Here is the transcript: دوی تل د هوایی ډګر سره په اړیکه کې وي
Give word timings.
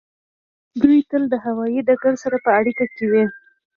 دوی 0.81 0.99
تل 1.09 1.23
د 1.29 1.35
هوایی 1.45 1.79
ډګر 1.87 2.13
سره 2.23 2.37
په 2.45 2.49
اړیکه 2.59 2.85
کې 2.95 3.05
وي 3.11 3.23